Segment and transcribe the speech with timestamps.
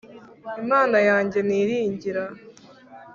[0.61, 2.23] imana yanjye niringira.”